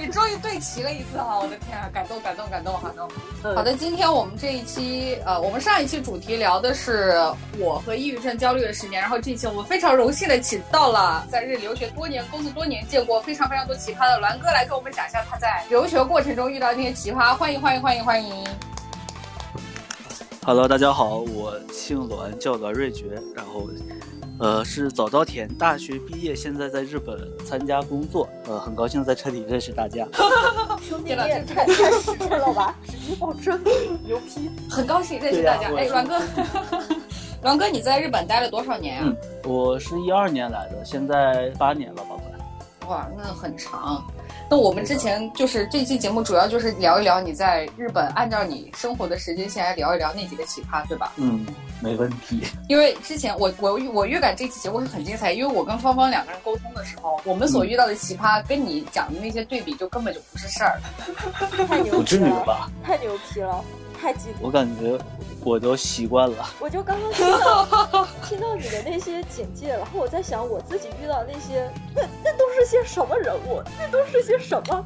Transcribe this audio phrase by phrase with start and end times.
[0.00, 1.38] 远不多不容易，终于对齐了一次哈！
[1.40, 3.08] 我的天啊，感动感动感动，好的。
[3.44, 7.14] 嗯好的，今天我们这一期，呃，我们上一期主题聊的是
[7.58, 17.34] 我和抑郁症焦虑的十年，然后这一期我们非常荣幸的请到了在日留学多年、工作多年、见过非常非常多奇葩的栾哥来跟我们讲一下他在留学过程中遇到的那些奇葩。
[17.34, 18.46] 欢迎欢迎欢迎欢迎
[20.44, 23.68] ！Hello，大家好，我姓栾，叫栾瑞觉，然后，
[24.40, 30.08] 呃，是早稻田大学毕业，现在在日本参加工作，呃，很高兴在这里认识大家。
[30.82, 32.74] 兄弟，你也这太太实诚了吧！
[32.88, 33.60] 实力保证，
[34.02, 34.50] 牛批！
[34.70, 35.68] 很高兴认识大家。
[35.68, 36.18] 哎，对呀我也是栾哥，
[37.42, 39.04] 阮哥， 你在日本待了多少年啊？
[39.06, 42.16] 嗯我是一二年来的，现在八年了吧，
[42.80, 42.88] 快。
[42.88, 44.02] 哇，那很长。
[44.50, 51.12] 那我们之前就是这期节目主要就是聊一聊你在日本，按照你生活的时间线来聊一聊那几个奇葩，对吧？
[51.18, 51.46] 嗯，
[51.80, 52.42] 没问题。
[52.68, 60.80] 因为之前我我我预感这期节目会很精彩，因为我跟芳芳两个人沟通的时候，我们所遇到的奇葩跟你讲的那些对比就根本就不是事儿。
[61.68, 62.68] 太牛不至逼了，于吧？
[62.82, 63.64] 太牛批了，
[64.02, 64.42] 太激动！
[64.42, 64.98] 我感觉
[65.42, 66.48] 我都习惯了。
[66.60, 73.62] 我就刚刚听到听到你的那些简介，然后我在想我自己遇到那些，那那都是些什么人物？
[73.78, 74.84] 那都是些什么？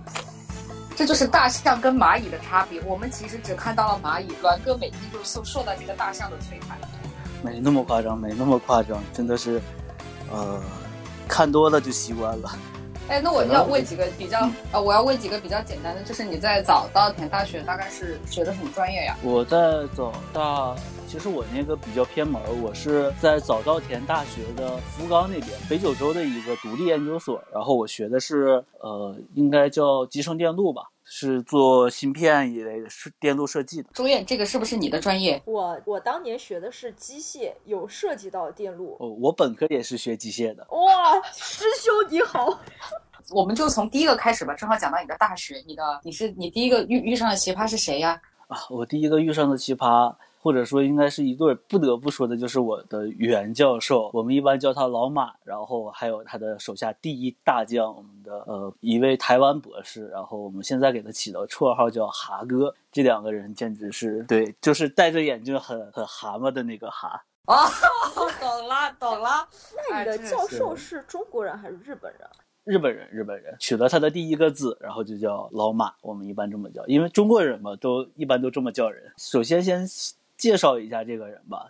[0.97, 2.80] 这就是大象跟蚂蚁的差别。
[2.82, 6.78] 我们其实只看到了蚂蚁，栾哥每天就受受到这个大象的摧残。
[7.42, 9.60] 没那么夸张，没那么夸张，真的是，
[10.30, 10.60] 呃，
[11.27, 12.56] 看多了就习惯了。
[13.06, 19.16] 哎，那我要问几个比较呃，我要问几个比较简单的，就是你在早稻田大学大概是学的什么专业呀？
[19.22, 20.74] 我在早大，
[21.06, 33.91] 其实我那个比较偏门儿，我是在早稻田大学的福冈那边北九州的一个独立研究所，然后我学的是呃，应该叫集成电路吧，是做芯片一类的，是电路设计的。
[33.92, 35.41] 朱燕，这个是不是你的专业？
[35.44, 38.97] 我我当年学的是机械，有涉及到电路。
[38.98, 40.66] 哦，我本科也是学机械的。
[40.70, 42.59] 哇，师兄你好！
[43.31, 48.21] 我们就从第一个开始吧，正好讲到你的大学，你的你是你第一个遇遇上的奇葩是谁呀？
[48.48, 67.19] 啊，我第一个遇上的奇葩，或者说应该是一对不得不说的，就是我的袁教授，我们一般叫他老马，然后还有他的手下第一大将，我们的呃一位台湾博士，然后我们现在给他起的绰号叫蛤哥，这两个人简直是对，就是戴着眼镜很很蛤蟆的那个蛤。
[67.49, 67.56] 哦，
[68.38, 69.49] 懂了懂了。
[69.91, 72.28] 那你的教授是中国人还是日本人？
[72.65, 79.12] 日本人，日本人取了他的第一个字，然后就叫老马，我们一般这么叫，因为中国人嘛，都一般都这么叫人。
[79.19, 79.87] 首先先
[80.37, 81.69] 介绍一下这个人吧，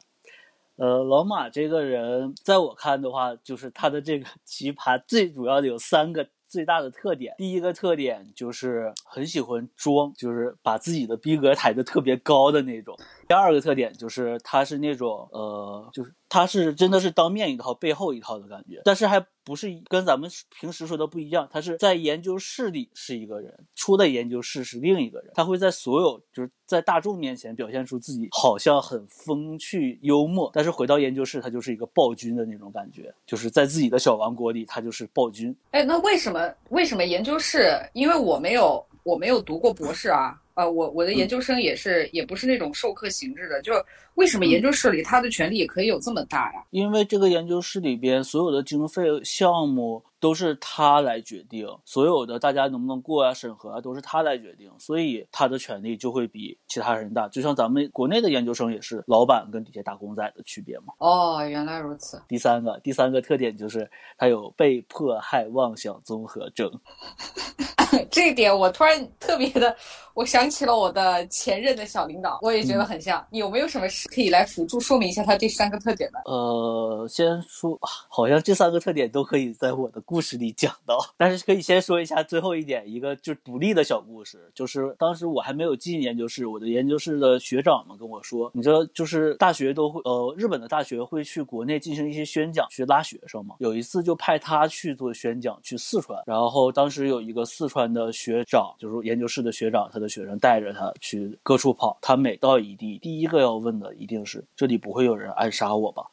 [0.76, 7.34] 呃，老马这个人，在我看的话，就是他的这个 奇葩最主要的有三个最大的特点。
[7.38, 12.96] 第一个特点就是很喜欢装，就是把自己的逼格抬得特别高的那种。
[13.28, 35.54] 第二个特点就是他是那种呃，就是他是真的是当面一套背后一套的感觉，但是还不是跟咱们平时说的不一样，他是在研究室里是一个人，出的研究室是另一个人，他会在所有就是在大众面前表现出自己好像很风趣幽默，但是回到研究室他就是一个暴君的那种感觉，就是在自己的小王国里他就是暴君。
[35.72, 37.78] 哎，那为什么为什么研究室？
[37.92, 43.72] 因为我没有我没有读过博士啊，呃，我我的研究生也是、也不是那种授课形式的，就
[44.14, 46.64] 为什么研究室里他的权力也可以有这么大呀？
[46.70, 57.28] 因为这个研究室里边所有的经费项目都是他来决定，所有的大家能不能过啊、审核啊都是他来决定，所以他的权力就会比其他人大。
[57.28, 60.94] 就像咱们国内的研究生也是老板跟底下打工仔的区别嘛。
[60.98, 62.22] 哦，原来如此。
[62.26, 66.72] 第三个，第三个特点就是他有被迫害妄想综合症。
[68.10, 69.74] 这一点我突然特别的，
[70.14, 73.24] 我想起了我的前任的小领导，我也觉得很像。
[73.30, 76.18] 你有没有什么事可以来辅助说明一下他这三个特点呢？
[76.24, 77.78] 呃，先说，
[78.08, 93.56] 好像这三个特点都可以在我的故事里讲到，但是可以先说一下最后一点，一个就是独立的小故事，就是当时我还没有进研究室，我的研究室的学长们跟我说，你知道，就是大学都会，呃，日本的大学会去国内进行一些宣讲，去拉学生嘛。
[93.58, 106.04] 有一次就派他去做宣讲，去四川，然后当时有一个四川的学长，就是研究室的学长，他的学生带着他去各处跑，他每到一地，第一个要问的一定是这里不会有人暗杀我吧？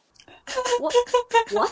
[0.82, 0.90] 我
[1.60, 1.68] 我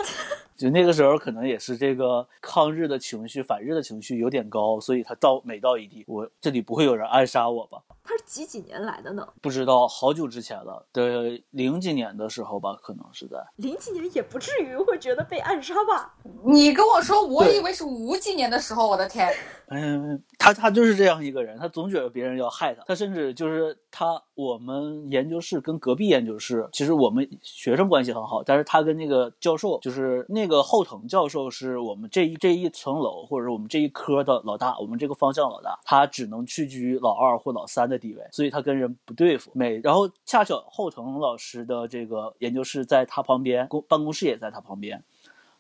[0.56, 7.82] 就那个时候可能也是这个抗日的情绪、反日的情绪有点高，所以他到每到一地，我这里不会有人暗杀我吧？
[8.10, 9.28] 他是几几年来的呢？
[9.40, 16.16] 不知道，好久之前了，对，零几年的时候吧，可能是在零几年也不至于会觉得被暗杀吧？
[16.44, 19.32] 你跟我说，我以为是五几年的时候，我的天！
[19.68, 39.52] 嗯，他他就是这样一个人，他总觉得别人要害他，他甚至就是他我们研究室跟隔壁研究室，其实我们学生关系很好，但是他跟那个教授，就是那个后藤教授，是我们这一这一层楼或者是我们这一科的老大，我们这个方向老大，他只能屈居老二或老三的地位，所以他跟人不对付。
[39.54, 45.04] 每然后恰巧后藤老师的这个研究室在他旁边，公办公室也在他旁边。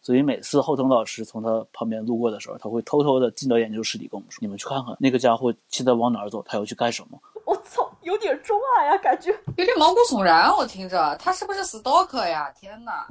[0.01, 7.19] 所以每次后藤老师从他旁边路过的时候，他会偷偷的进到研究室里跟我们说：“你们去看看那个家伙现在往哪儿走，他要去干什么。
[7.45, 9.29] 我操，有点中二呀，感觉。
[9.57, 12.49] 有点毛骨悚然，我听着，他是不是 stalker 呀？
[12.51, 13.05] 天哪！”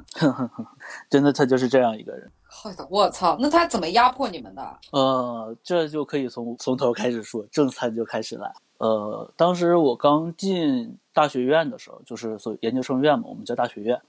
[1.11, 2.33] 真的，他就是这样一个人。
[2.51, 4.79] 好的，我操，那他怎么压迫你们的？
[4.91, 8.53] 呃，这就可以从从头开始说，正餐就开始来。
[8.79, 14.01] 呃，当时我刚进大学院的时候，就是所研究生院嘛，我们叫大学院。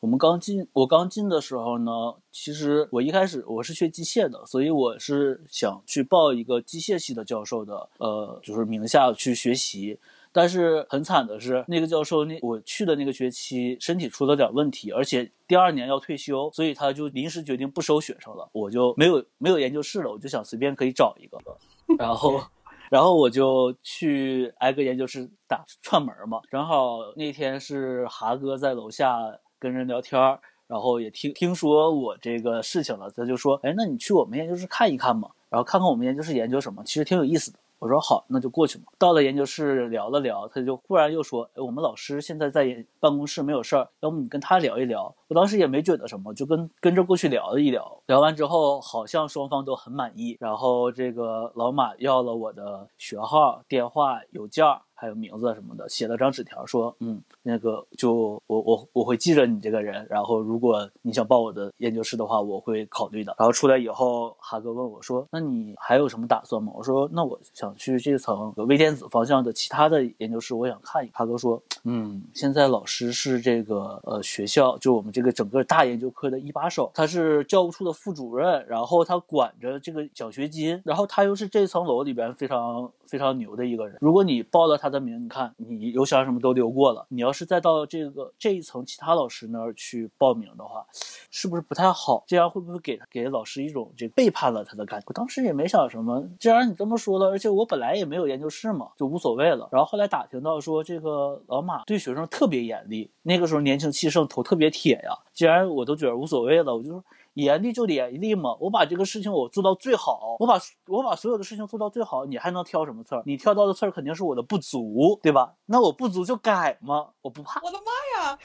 [0.00, 1.90] 我们刚进，我刚进的时候呢，
[2.30, 9.98] 其实我一开始我是学机械的，所以我是想去报一个机械系的教授的，呃，就是名下去学习。
[10.32, 18.48] 但是很惨的是，那个教授那我去的那个学期身体出了点问题，而且第二年要退休，所以他就临时决定不收学生了。
[18.52, 21.38] 我就没有没有研究室了，我就想随便可以找一个，
[21.98, 22.40] 然后。
[22.90, 29.18] 然后我就去挨个研究室打串门嘛，正好那天是哈哥在楼下
[29.58, 37.58] 跟人聊天儿，然后也听听说我这个事情了，他就说，哎，那你去我们研究室看一看嘛，然后看看我们研究室研究什么，其实挺有意思的。
[37.78, 38.86] 我说好，那就过去嘛。
[38.98, 48.02] 到了研究室聊了聊，他就忽然又说：“哎，我们老师现在在办公室没有事儿，要不你跟他聊一聊？”我当时也没觉得什么，就跟跟着过去聊了一聊。
[48.06, 50.36] 聊完之后，好像双方都很满意。
[50.40, 83.96] 然后这个老马要了我的学号、电话、邮件儿，还有名字什么的，写了张纸条说：“嗯，那个就我我我会记着你这个人，然后如果你想报我的研究室的话，我会考虑的。”然后出来以后，哈哥问我说：“那你还有什么打算吗？”我说：“那我想去这层微电子方向的其他的研究室，我想看一看。”哈哥说：“嗯，现在老师是这个呃学校，就我们这个整个大研究科的一把手，他是教务处的副主任，然后他管着这个奖学金，然后他又是这层楼里边非常非常牛的一个人。
[84.00, 90.86] 如果你报了他的名，你看你邮箱什么都留过了，你要是再到这个这一层其他老师那儿去报名的话，
[91.30, 92.22] 是不是不太好？
[92.26, 95.04] 这样会不会给给老师一种这背叛了他的感觉？
[95.08, 99.68] 我当时也没想什么，既然你这么说了，而且我本来也没有研究室嘛，就无所谓了。
[99.72, 105.18] 然后后来打听到说，这个老马对学生特别严厉，那个时候年轻气盛，头特别铁呀。
[105.32, 107.02] 既然我都觉得无所谓了，我就说。
[107.42, 113.22] 严厉就严厉嘛，我把这个事情我做到最好，我把我把所有的事情做到最好，你还能挑什么刺儿？
[113.24, 115.54] 你挑到的刺儿肯定是我的不足，对吧？
[115.66, 117.60] 那我不足就改嘛，我不怕。
[117.62, 118.38] 我的妈呀，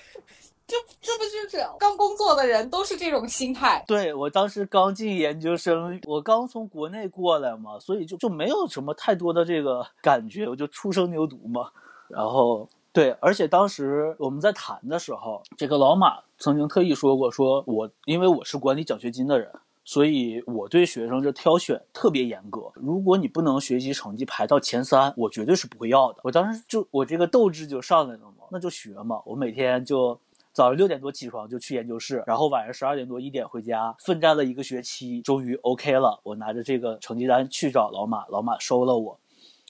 [0.68, 3.84] 这这不就是刚工作的人都是这种心态？
[3.88, 11.72] 对我当时刚进研究生，我刚从国内过来嘛，所以就就没有什么太多的这个感觉，我就初生牛犊嘛，
[12.07, 12.69] 然后。
[12.96, 19.50] 对，而且当时我们在谈的时候，这个老马曾经特意说过，说我因为我是管理奖学金的人，
[19.86, 22.69] 所以我对学生这挑选特别严格。
[22.74, 26.19] 如果你不能学习成绩排到前三，我绝对是不会要的。
[26.22, 29.22] 我当时就我这个斗志就上来了嘛，那就学嘛。
[29.25, 30.19] 我每天就
[30.51, 36.19] 早上六点多起床就去研究室，然后晚上十二点多一点回家，奋战了一个学期，终于 OK 了。
[36.24, 39.18] 我拿着这个成绩单去找老马，老马收了我。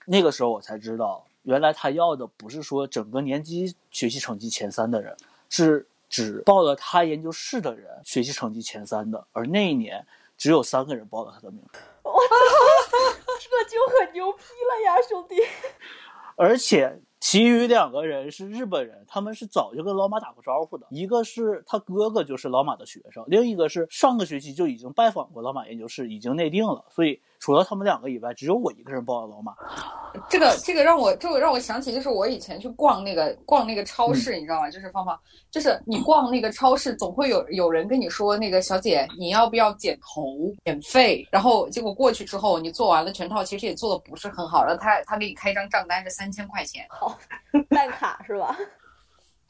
[0.08, 1.24] 那个时候我才知道。
[1.44, 5.16] 原来他要的不是说整个年级学习成绩前三的人，
[5.50, 10.06] 是指报了他研究室的人学习成绩前三的，而那一年
[10.38, 11.60] 只有三个人报了他的名。
[12.04, 12.36] 我操，
[13.40, 15.38] 这就很牛逼了呀，兄弟！
[16.36, 27.20] 而且其余两个人是日本人，他们是早就跟老马打过招呼的，一个是他哥哥就是老马的学生，另一个是上个学期就已经拜访过老马研究室，已经内定了，所以。
[27.44, 29.54] 除了他们两个以外，只有我一个人报了老马。
[30.30, 34.70] 这个这个让我这个让我想起，就是我以前去逛那个逛那个超市，你知道吗？
[34.70, 35.20] 就是芳芳，
[35.52, 40.24] 就是你逛那个超市，总会有有人跟你说，那个小姐，你要不要剪头
[40.64, 41.28] 免费？
[41.30, 47.20] 然后结果过去之后，你做完了全套，其实也做的不是很好，然后他他给你开一张账单是三千块钱，好
[47.68, 48.58] 办卡是吧？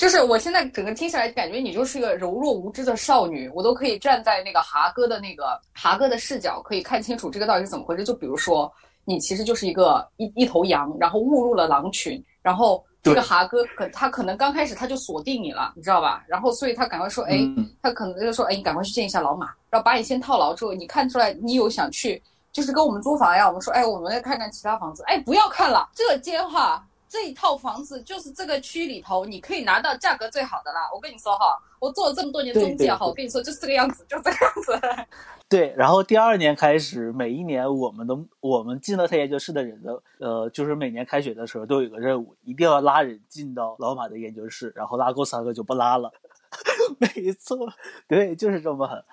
[0.03, 8.03] 就是我现在整个听下来，感觉你就是一个柔弱无知的少女，我都可以站在那个哈哥的那个哈哥的视角，可以看清楚这个到底是怎么回事。
[8.03, 8.69] 就比如说，
[9.05, 16.25] 你其实就是一个一一头羊，然后误入了狼群，然后这个哈哥可他可能刚开始他就锁定你了，你知道吧？
[16.27, 17.39] 然后所以他赶快说，哎，
[17.81, 26.85] 他可能就说，哎，你赶快去见一下老马，然后把你先套牢之后，你看出来你有想去，就是跟我们租房呀，我们说，哎，我们再看看其他房子，哎，不要看了，这间哈。
[27.13, 30.89] 这一套房子就是这个区里头你可以拿到价格最好的啦。
[30.91, 35.07] 我跟你说哈，我做了这么多年中介哈，我跟你说就是这个样子， 就这个样子。
[35.47, 46.11] 对，然后第二年开始，每一年我们的我们进了他研究室的人的，呃，就是每年开学的时候都有一个任务，一定要拉人进到老马的研究室，然后拉够三个就不拉了。
[46.97, 47.71] 没错，
[48.07, 49.03] 对，就是这么狠。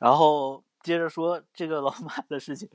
[0.00, 2.68] 然后接着说这个老马的事情，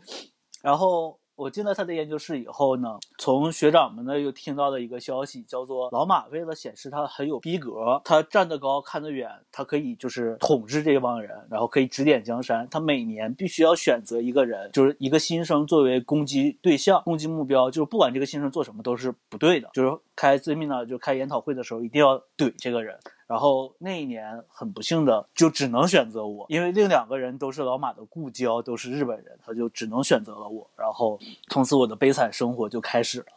[0.61, 1.19] 然后。
[1.41, 12.67] 我进了他的研究室以后呢，从学长们那又听到了一个消息，叫做老马为了显示他很有逼格，他站得高看得远，他可以就是统治这帮人，然后可以指点江山。
[12.69, 19.67] 他每年必须要选择一个人，就是一个新生作为攻击对象、攻击目标，就是不管这个新生做什么都是不对的。
[19.73, 22.99] 就是开 seminar 就开研讨会的时候，一定要怼这个人。
[23.31, 30.69] 然后那一年很不幸的就只能选择我，因为另两个人都是老马的故交，都是日本人，他就只能选择了我。
[30.75, 33.27] 然后从此我的悲惨生活就开始了。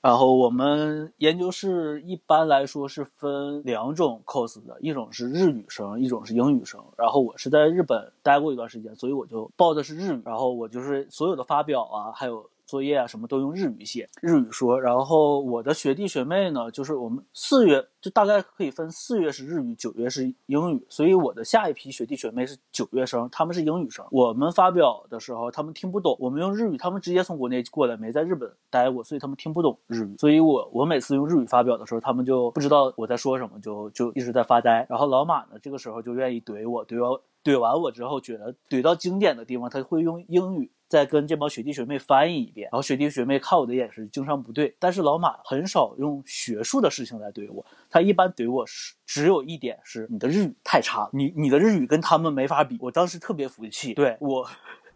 [0.00, 6.80] 然后我们研究室一般来说是分两种 cos 的，一种是日语生，一种是英语生。
[6.96, 10.22] 然后我是在日本待过一段时间，所以我就报的是日语。
[10.24, 12.48] 然后我就是所有的发表啊，还有。
[12.74, 14.80] 作业啊，什么都用日语写，日语说。
[14.80, 20.84] 然后我的学弟学妹呢，就是我们四月就大概可以分四月是日语，九月是英语。
[20.88, 24.04] 所以我的下一批学弟学妹是九月生，他们是英语生。
[24.10, 30.16] 我们发表的时候，他们听不懂，我们用日语，他们直接从国内过来，没在日本待过，所以他们听不懂日语。
[30.18, 34.84] 所以我我每次用日语发表的时候，他们就不知道我在说什么，就就一直在发呆。
[34.90, 40.68] 然后老马呢，这个时候就愿意怼我，怼我怼完我之后，觉得怼到经典的地方，他会用英语。
[40.88, 52.76] 再跟这帮学弟学妹翻译一遍，然后学弟学妹看我的眼神经常不对，但是老马很少用学术的事情来怼我，他一般怼我是只有一点是你的日语太差，你你的日语跟他们没法比。
[52.80, 54.48] 我当时特别服气，对我。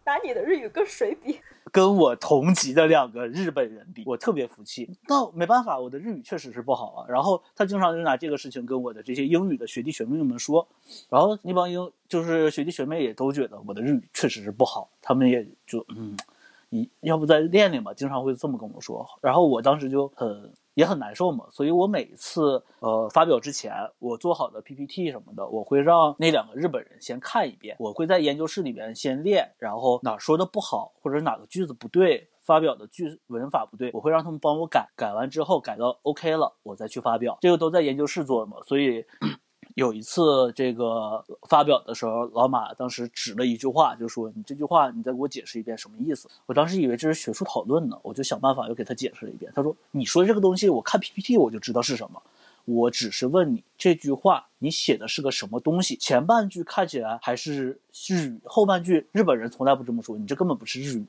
[0.09, 1.39] 拿你的日语跟谁比？
[1.71, 4.89] 跟我同级的两个日本人比，我特别服气。
[5.07, 7.05] 那没办法，我的日语确实是不好啊。
[7.07, 10.67] 然后他经常就拿这个事情跟我的这些英语的学弟学妹们说，
[11.09, 16.17] 然后那帮英就是学弟学妹也都觉得我的日语确实是不好，他们也就嗯，
[16.69, 19.07] 你要不再练练吧，经常会这么跟我说。
[19.21, 20.51] 然后我当时就很。
[20.79, 39.05] 也很难受嘛，所以我每次呃发表之前，我做好的 PPT 什么的，我会让那两个日本人先看一遍，我会在研究室里边先练，然后哪说的不好或者哪个句子不对，发表的句文法不对，我会让他们帮我改，改完之后改到 OK 了，我再去发表，这个都在研究室做嘛，所以。
[39.79, 49.49] 有一次这个发表的时候，老马当时指了一句话，就说：“你这句话，你再给我解释一遍什么意思？”我当时以为这是学术讨论呢，我就想办法又给他解释了一遍。
[49.55, 52.21] 他说：“你说这个东西，我看 PPT 我就知道是什么。
[52.65, 55.95] 我只是问你这句话，你写的是个什么东西？
[55.95, 61.05] 前半句看起来还是日语，后半句日本人从来不这么说，你这根本不是日语。”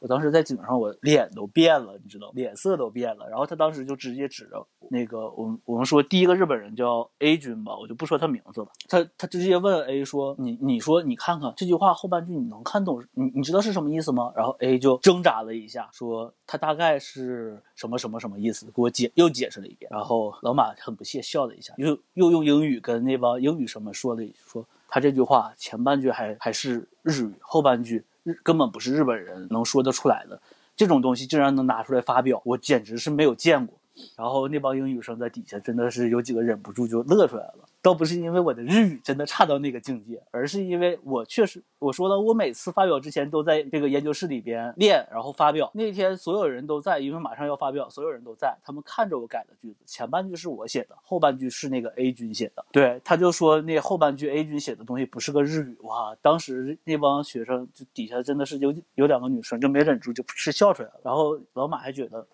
[0.00, 3.28] 我当时在井上，我脸都变了，你知道，脸色都变了。
[3.28, 8.68] 然后他当时就直接指着那个，我们我们说第一个日本人叫 A 君吧，我就不说他名字了。
[8.88, 13.04] 他他直接问 A 说：“你你说你看看这句话后半句你能看懂？
[13.12, 19.90] 你你知道是什么意思吗？”然后 A 就挣扎了一下，说他大概是什么什么什么意思，给我解又解释了一遍。
[19.90, 28.04] 然后老马很不屑笑了一下，又又用英语跟那帮英语生们说了一说他这句话前半句还还是日语，后半句。
[28.42, 30.40] 根本不是日本人能说得出来的，
[30.76, 33.77] 这种东西竟然能拿出来发表，我简直是没有见过。
[34.16, 37.64] 然后那帮英语生在底下真的是有几个忍不住就乐出来了。
[37.80, 45.70] 倒不是因为我的日语真的差到那个境界，而是因为我确实我说了，我每次发表之前都在这个研究室里边练，然后发表。
[45.74, 48.54] 那天所有人都在，因为马上要发表，所有人都在。
[48.64, 52.64] 他们看着我改的句子，前半句是我写的，后半句是那个 A 君写的。
[52.72, 55.78] 对，他就说那后半句 A 君写的东西不是个日语。
[55.82, 61.00] 哇，当时那帮学生就底下真的是有有两个女生就没忍住，就是笑出来了。
[61.04, 62.26] 然后老马还觉得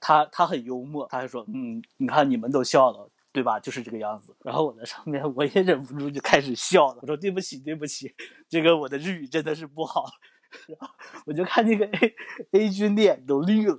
[0.00, 3.08] 他他很幽默，他还说嗯，你看你们都笑了。
[3.32, 3.60] 对吧？
[3.60, 4.34] 就是这个样子。
[4.42, 6.98] 然后我在上面，我也忍不住就开始笑了。
[7.02, 8.12] 我说：“对不起，对不起，
[8.48, 10.04] 这个我的日语真的是不好。”
[10.66, 10.88] 然后
[11.24, 12.12] 我就看那个 A
[12.50, 13.78] A 君脸都绿了。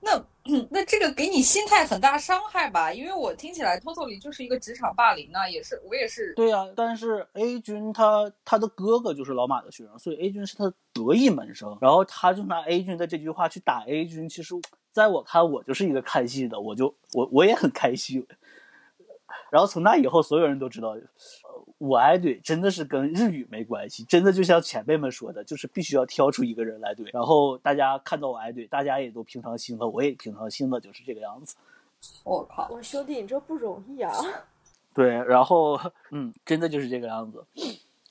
[0.00, 0.24] 那
[0.70, 2.90] 那这个给你心态很大伤害吧？
[2.90, 6.32] 因为我听起来 totally 就是一个职场霸凌啊，也是我也是。
[6.32, 11.76] 对啊，但是 A 君他他的哥哥就是老马的学生，所以 A 君是他得意门生。
[11.82, 14.26] 然后他就拿 A 君的这句话去打 A 君。
[14.26, 14.54] 其实
[14.94, 18.24] 在我看，我就是一个看戏的，我就我我也很开心。
[19.50, 20.96] 然后从那以后，所有人都知道，
[21.78, 27.10] 我挨怼真的是跟日语没关系，真的就像前辈们说的，就是必须要挑出一个人来怼。
[27.12, 31.56] 然后大家看到我挨怼，大家也都平常心了，我也平常心了，就是这个样子。
[32.22, 34.12] 我靠，我兄弟，你这不容易啊！
[34.94, 35.76] 对，然后
[36.12, 37.44] 嗯，真的就是这个样子。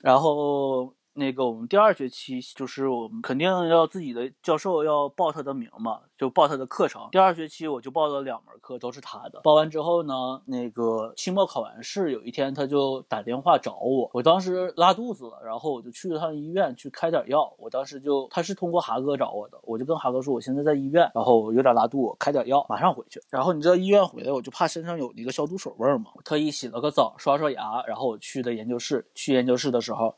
[0.02, 7.08] 然后那个我们第二学期就是我们肯定要自己的教授要报他的名嘛，就报他的课程。
[7.12, 9.40] 第二学期我就报了两门课，都是他的。
[9.44, 17.54] 报完之后呢，那个期末考完试，有一天他就打电话找我，我当时拉肚子了，然后我就去了趟医院去开点药。
[17.58, 23.22] 我当时就他是通过哈哥找我的，我就跟哈哥说我现在在医院，然后有点拉肚，开点药，马上回去。
[23.30, 29.06] 然后你知道医院回来，我就怕身上有那个消毒水味嘛，特意洗了个澡，刷刷牙，然后我去的研究室。
[29.14, 30.12] 去研究室的时候。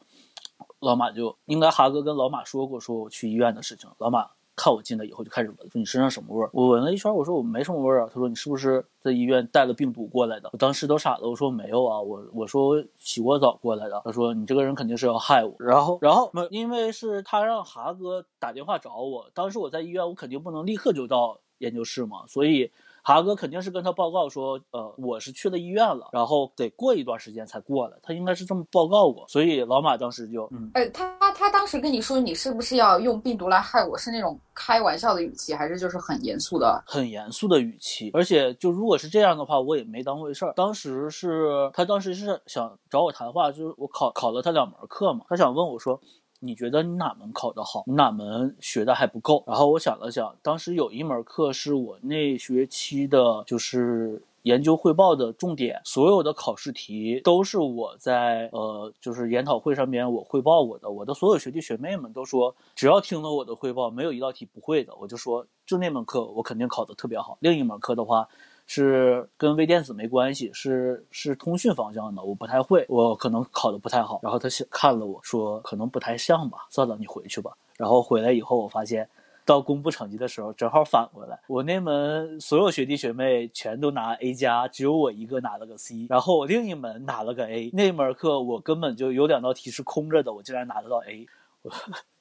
[0.80, 3.88] 老马就应该哈哥跟老马说过，说我去医院的事情。
[3.98, 6.50] 老马看我进来以后就开始闻，说你身上什么味儿？
[6.52, 8.10] 我闻了一圈，我说我没什么味儿啊。
[8.12, 10.50] 他说你是不是在医院带了病毒过来的？
[10.52, 14.00] 我当时都傻了，我说没有啊，我我说我洗过澡过来的。
[14.04, 15.54] 他说你这个人肯定是要害我。
[15.58, 22.70] 然后然后因为是他让哈哥打电话找我，当时我在医院，我肯定不能立刻就到研究室嘛，所以。
[23.06, 27.96] 哈哥肯定是跟他报告说，呃，我是去了医院了，然后得过一段时间才过来。
[28.02, 36.82] 他应该是这么报告过，所以老马当时就，嗯，哎，他他当时跟你说你是不是要用病毒来害我，是那种开玩笑的语气，还是就是很严肃的？
[36.84, 40.52] 很严肃的语气，而且就如果是这样的话，我也没当回事儿。
[40.56, 46.00] 当时是他当时是想找我谈话，就是我考考了他两门课嘛，他想问我说。
[46.40, 47.84] 你觉得你哪门考得好？
[47.86, 49.42] 哪门学的还不够？
[49.46, 60.90] 然后我想了想，当时有一门课是我那学期的，就是研究汇报的重点，所有的考试题都是我在呃，就是研讨会上面我汇报过的。
[60.90, 64.94] 我的所有学弟学妹们都说，只要听了我的汇报，没有一道题不会的。
[65.00, 67.38] 我就说，就那门课我肯定考得特别好。
[67.40, 68.28] 另一门课的话。
[68.66, 74.18] 是跟微电子没关系，是是通讯方向的，我不太会，我可能考的不太好。
[74.22, 77.52] 然后他看了我说，可能不太像吧，算了，你回去吧。
[77.76, 79.08] 然后回来以后，我发现
[79.44, 86.06] 到公布成绩的时候，正好反过来，我那门所有学弟学妹全都拿 A 加，只有我一个拿了个 C。
[86.08, 91.26] 然后我另一门拿了个 A，那门课我根本就有两道题是空着的，我竟然拿得到 A，
[91.62, 91.70] 我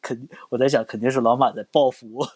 [0.02, 2.28] 肯我在想，肯定是老马在报复我。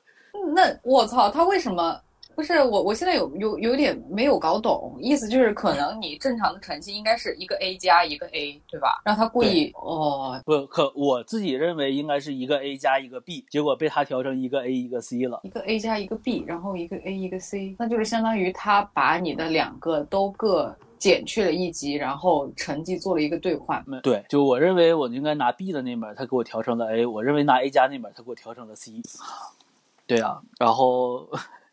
[0.56, 2.02] 那我操，他为什么？
[2.40, 9.02] 不是我，我现在有有有点没有搞懂，意思就是可能你正常的成绩应该是一个 A 加一个 A，对吧？
[9.04, 15.42] 让他故意哦，不可，我自己认为应该是一个 A 加一个 B，结果被他调成一个 A 一个 C 了。
[15.44, 23.84] 一个 A 加一个 B，然后一个 A 一个 C，那就是相当于他把你的两个都各减去了一级，然后成绩做了一个兑换。
[24.02, 28.94] 对，就我认为我应该拿 B 的那门，他给我调成了 A；我认为拿 A 加那门，他给我调成了 C。
[30.08, 31.28] 对啊，然后。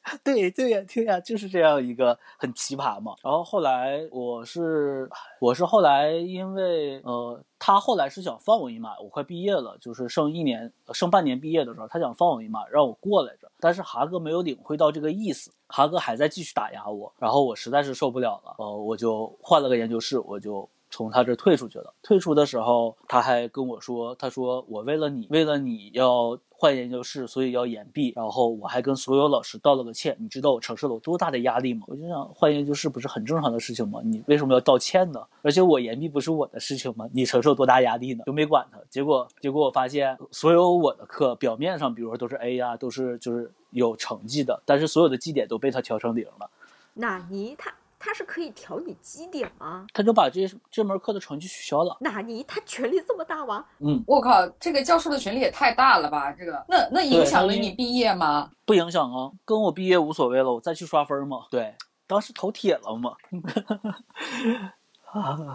[0.23, 3.15] 对对呀，对呀，就是这样一个很奇葩嘛。
[3.23, 5.09] 然后后来我是
[5.41, 13.51] 我是后来因为呃，他后来是想放我一马，我快毕业了，就是剩一年剩半年毕业的时候，他想放我一马，让我过来着。
[13.59, 17.13] 但是哈哥没有领会到这个意思，哈哥还在继续打压我。
[17.19, 21.93] 然后我实在是受不了了，呃，我就换了个研究室，我就从他这退出去了。
[22.03, 26.39] 退出的时候，他还跟我说，他说我为了你，为了你要。
[26.59, 28.13] 换研究室，所以要延毕。
[28.17, 30.17] 然后我还跟所有老师道了个歉。
[30.19, 31.85] 你知道我承受了多大的压力吗？
[31.87, 34.01] 我就想换研究室不是很正常的事情吗？
[34.03, 35.21] 你为什么要道歉呢？
[35.43, 37.07] 而且我延毕不是我的事情吗？
[37.13, 38.25] 你承受多大压力呢？
[38.27, 38.79] 就没管他。
[38.89, 46.51] 结果结果我发现，所有我的课表面上，比如说都是 A 呀，都是就是有成绩的，但是所有的绩点都被他调成零了。
[46.95, 47.73] 纳尼他？
[47.99, 49.87] 他是可以调你基点吗？
[49.93, 51.97] 他就把这这门课的成绩取消了。
[52.01, 52.45] 纳尼？
[52.47, 53.65] 他权力这么大吗？
[53.79, 56.31] 嗯，我靠，这个教授的权力也太大了吧？
[56.33, 58.51] 这个，那那影响了你毕业吗？
[58.65, 61.47] 不影响啊，跟我毕业无所谓了，我再去刷分嘛。
[61.51, 61.75] 对，
[62.07, 63.15] 当时头铁了嘛。
[65.13, 65.55] 啊，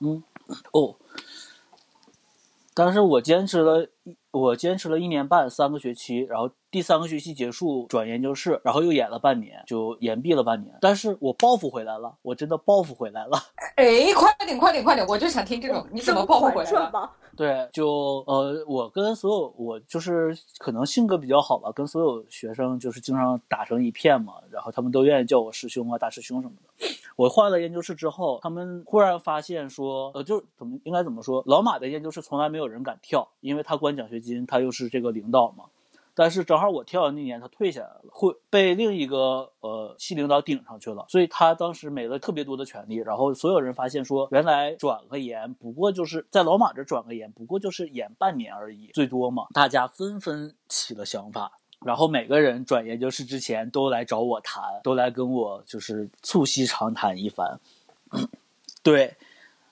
[0.00, 0.22] 嗯，
[0.72, 0.94] 哦，
[2.74, 3.88] 但是我坚持了，
[4.40, 6.50] 我坚持了一年半，三个学期，然后。
[6.70, 10.76] 第三个学期结束转研究室，然后又演了半年，就延毕了半年。
[10.82, 13.42] 但是我报复回来了，我真的报复回来了。
[13.76, 15.06] 哎，快点，快点，快点！
[15.08, 17.10] 我就想听这种，你怎么报复回来了？
[17.38, 17.86] 对，就
[18.26, 26.86] 呃，我跟所有我就是可能性格比较好吧，跟所有学生就是经常打成一片嘛，然后他们都愿意叫我师兄啊、大师兄什么的。
[27.14, 31.40] 我换了研究室之后，他们忽然发现说，呃，就怎么应该怎么说？
[31.46, 35.66] 老马的研究室从来没有人敢跳，因为他管奖学金，他又是这个领导嘛。
[36.18, 42.96] 但是正好我跳的那年他退下来了，会被另一个呃系领导顶上去了，所以他当时没了特别多的权利。
[42.96, 49.46] 然后所有人发现说，原来转个研不过就是在老马这转个研，不过就是延半年而已，最多嘛。
[49.54, 51.52] 大家纷纷起了想法，
[51.86, 57.60] 然后每个人转研究室之前都来找我谈，都来跟我就是促膝长谈一番。
[58.82, 59.14] 对。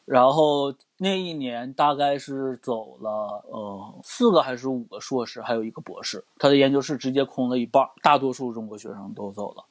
[0.04, 9.64] 然后那一年大概是走了呃四个还是五个硕士，还有一个博士，他的研究室直接空了一半，大多数中国学生都走了，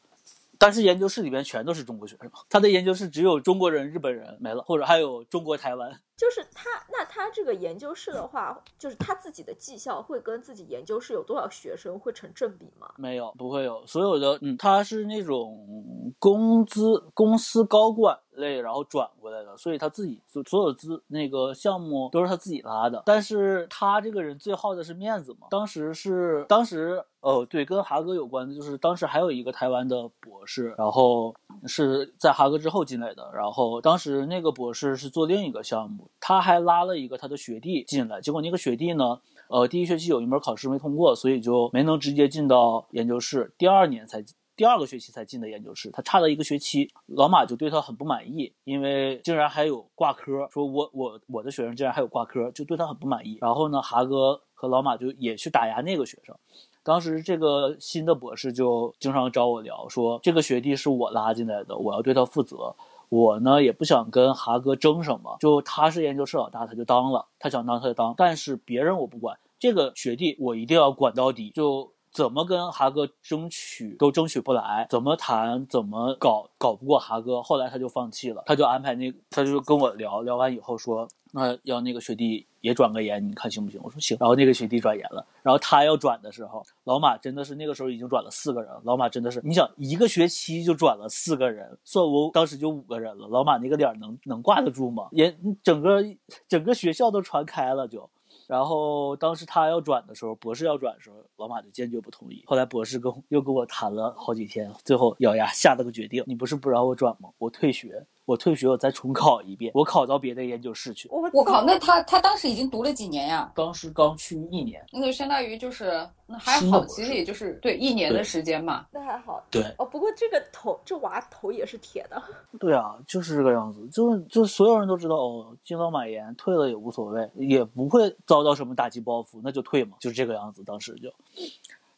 [0.60, 12.90] 但是研究室里边全都是中国学生，他的研究室只有中国人、日本人没了，或者还有中国台湾，就是他，那他这个研究室的话，就是他自己的绩效会跟自己研究室有多少学生会成正比吗？
[12.98, 13.86] 没有，不会有。
[13.86, 16.82] 所有的，嗯，他是那种工资
[17.14, 23.04] 公司高管类，然后转过来的，所以他自己所所有资那个项目都是他自己拉的。
[23.06, 25.48] 但是他这个人最好的是面子嘛。
[25.50, 27.04] 当时是当时。
[27.22, 31.34] 哦，对，跟哈哥有关的，就是当时还有一个台湾的博士，然后
[31.66, 44.24] 是在哈哥之后进来的，然后当时那个博士是做另一个项目，他还拉了一个他的学弟进来，结果那个学弟呢，呃，第一学期有一门考试没通过，所以就没能直接进到研究室，第二年才
[44.56, 56.36] 第二个学期才进的研究室，他差了一个学期，老马就对他很不满意，因为竟然还有挂科，说我我我的学生竟然还有挂科，就对他很不满意，然后呢，哈哥和老马就也去打压那个学生。
[56.84, 62.76] 当时这个新的博士就经常找我聊，说这个学弟是我拉进来的，我要对他负责。
[63.10, 68.14] 我呢也不想跟哈哥争什么，就他是研究室老大，他就当了，他想当他就当。
[68.18, 77.44] 但是别人我不管，这个学弟我一定要管到底，就怎么跟哈哥争取都争取不来，怎么谈怎么搞搞不过哈哥。
[77.44, 81.06] 后来他就放弃了，他就安排那，他就跟我聊聊完以后说。
[81.38, 83.78] 那要那个学弟也转个研，你看行不行？
[83.84, 84.16] 我说行。
[84.22, 88.72] 然后那个学弟转研了，然后他要转的时候，老马真的是那个时候已经转了四个人。
[88.84, 93.28] 老马真的是，你想一个学期就转了四个人，算我当时就五个人了。
[93.28, 95.10] 老马那个脸能能挂得住吗？
[95.12, 96.02] 也整个
[96.48, 98.10] 整个学校都传开了就。
[98.48, 102.44] 然后当时他要转的时候，博士要转的时候，老马就坚决不同意。
[102.46, 107.30] 后来博士跟又跟我谈了好几天，最后咬牙下了个决定：你不是不让我转吗？
[107.38, 111.08] 我退学，我退学，我再重考一遍，我考到别的研究室去。
[111.12, 113.52] 我我靠，那他他当时已经读了几年呀？
[113.56, 118.88] 当时刚去一年，那就相当于就是那还好，其实也就是对一年的时间嘛。
[118.92, 119.44] 那还好。
[119.52, 122.22] 对哦，不过这个头这娃头也是铁的。
[122.60, 130.64] 对啊，就是这个样子，就是就是所有人都知道哦，敬老马言退了也无所谓，也不会遭到什么打击报复，那就退嘛，就是这个样子。
[130.64, 131.14] 当时就，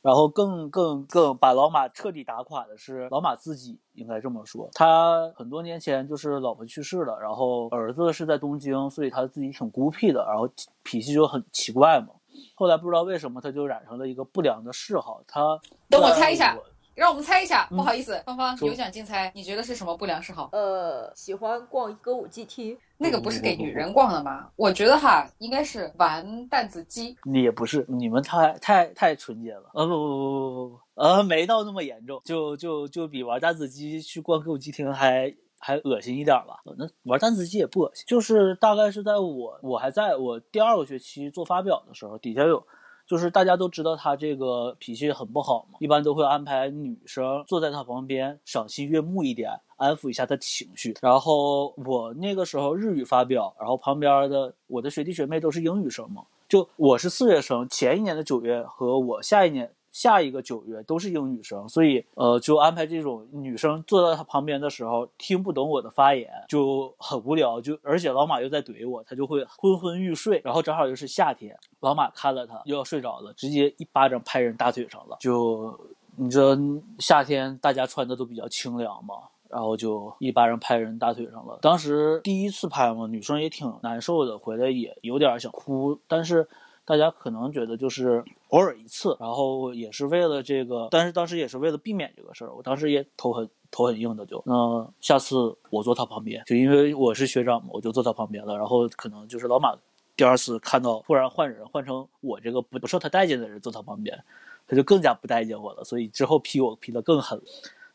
[0.01, 10.47] 然后更更更把老马彻底打垮的是老马自己，应该这么说，他很多年前就是老婆去世了，然后儿子是在东京，所以他自己挺孤僻的，然后
[10.83, 12.13] 脾气就很奇怪嘛。
[12.55, 16.57] 后来不知道为什么他就染上了一个不良的嗜好，他等我猜一下。
[16.97, 20.49] 让我们猜一下，不好意思，芳芳有奖竞猜，你觉得是什么不良嗜好？
[20.51, 24.49] 呃，喜欢逛歌舞伎厅，那个不是给女人逛的吗？
[24.55, 27.15] 我觉得哈，应该是玩弹子机。
[27.31, 29.69] 也不是，你们太太太纯洁了。
[29.75, 36.61] 呃，不不不不不不，呃，没到那么严重，就就就比玩弹子机去逛歌舞伎厅还还恶心一点吧。
[36.79, 42.65] 那玩弹子机也不恶心，就是大概是在我我还在我第二个学期做发表的时候，底下有。
[43.07, 50.93] 就是大家都知道他这个脾气很不好嘛，一般都会安排女生坐在他旁边，赏心悦目一点，安抚一下他情绪。
[51.01, 59.71] 然后我那个时候日语发表，然后旁边的我的学弟学妹都是英语生嘛，就我是四月生，前一年的九月和我下一年。
[59.97, 70.39] 下一个九月都是英语生，所以呃就安排这种女生坐在他旁边的时候听不懂我的发言就很无聊，就而且老马又在怼我，他就会昏昏欲睡。
[70.45, 75.17] 然后正好又是夏天，老马看了他又要睡着了，直接一巴掌拍人大腿上了。
[75.19, 75.75] 就
[76.15, 76.55] 你知道
[76.99, 79.15] 夏天大家穿的都比较清凉嘛，
[79.49, 81.57] 然后就一巴掌拍人大腿上了。
[81.59, 86.47] 当时第一次拍嘛，女生也挺难受的，回来也有点想哭，但是。
[86.87, 98.55] 大家可能觉得就是偶尔一次，然后也是为了这个，但是当时也是为了避免这个事儿，我当时也头很头很硬的，就那下次我坐他旁边，就因为我是学长嘛，我就坐他旁边了。
[98.55, 99.75] 然后可能就是老马
[100.15, 104.17] 第二次看到突然换人换成我这个不不受他待见的人坐他旁边，
[104.65, 107.37] 他就更加不待见我了，所以之后批我批的更狠。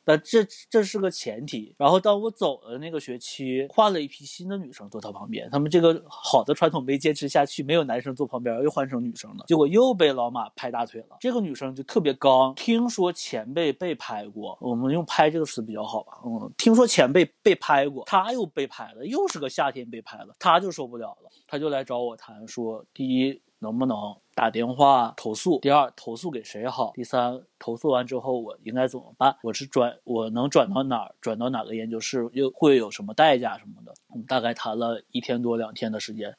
[0.05, 1.75] 但这这是个前提。
[1.79, 9.45] 然后当我走的那个学期，换了一批新的女生坐他旁边，他们这个好的传统没坚持下去，没有男生坐旁边，又换成女生了。
[9.47, 11.17] 结果又被老马拍大腿了。
[11.21, 16.19] 这个女生就特别刚，听说前辈被拍过，我们用“拍”这个词比较好吧？
[16.25, 23.41] 嗯，听说前辈被拍过，她又被拍了，又是个夏天被拍了，她就受不了了，她就来找我谈，说第一。
[23.63, 23.97] 能不能
[24.35, 25.61] 打电话投诉？
[25.61, 26.91] 第二，投诉给谁好？
[26.97, 29.37] 第三，投诉完之后我应该怎么办？
[29.45, 31.15] 我是转，我能转到哪儿？
[31.21, 32.29] 转到哪个研究室？
[32.33, 33.95] 又会有什么代价什么的？
[34.09, 36.35] 我们大概谈了一天多两天的时间，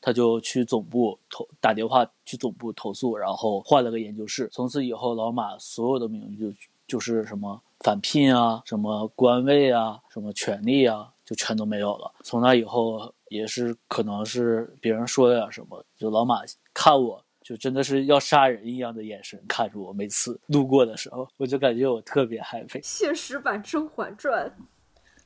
[0.00, 4.48] 他就去总部投打电话去总部投诉，然后换了个研究室。
[4.52, 12.12] 从此以后，老马所有的名誉就就是什么返聘啊，什么官位啊，什么权利啊，就全都没有了。
[12.22, 13.12] 从那以后。
[13.30, 16.40] 也是可能是别人说了点什么，就老马
[16.78, 22.78] 看我就真的是要杀人一样的眼神看着我，每次路过的时候，我就感觉我特别害怕。
[22.84, 24.46] 现实版《甄嬛传》，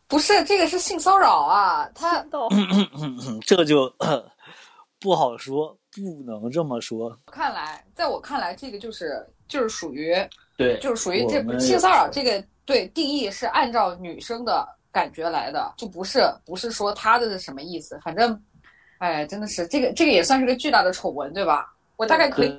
[0.09, 2.25] 不是这个是性骚扰啊，他
[3.45, 3.95] 这个就
[4.99, 7.15] 不好说，不能这么说。
[7.27, 10.17] 看来，在我看来，这个就是就是属于
[10.57, 18.43] 对，就是属于这性骚扰这个对定义是按照女生的感觉来的，就不是不是说他的是什么意思，反正，
[19.03, 21.75] 哎，真的是这个这个也算是个巨大的丑闻，对吧？
[21.97, 22.51] 我大概可以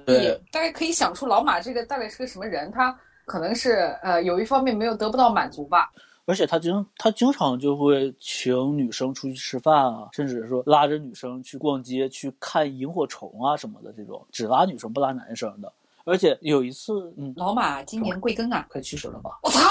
[0.51, 2.93] 大概可以想出老马这个大概是个什么人，他
[3.25, 5.89] 可能是呃有一方面没有得不到满足吧，
[6.25, 15.71] 而且他经他经常就会请女生出去吃饭啊，甚至说拉着女生去逛街、去看萤火虫啊什么的，这种只拉女生不拉男生的。
[16.03, 18.65] 而且有一次，嗯，老马今年贵庚啊？
[18.69, 19.39] 快七十了吧？
[19.43, 19.62] 我操！